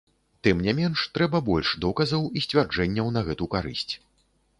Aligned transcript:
Тым 0.45 0.61
не 0.67 0.71
менш, 0.77 1.01
трэба 1.17 1.41
больш 1.49 1.73
доказаў 1.85 2.25
і 2.39 2.43
сцвярджэнняў 2.47 3.13
на 3.19 3.23
гэту 3.29 3.49
карысць. 3.53 3.91